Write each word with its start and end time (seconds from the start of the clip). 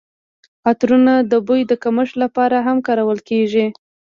عطرونه 0.69 1.13
د 1.31 1.33
بوی 1.47 1.61
د 1.67 1.73
کمښت 1.83 2.15
لپاره 2.23 2.57
هم 2.67 2.77
کارول 2.87 3.19
کیږي. 3.29 3.65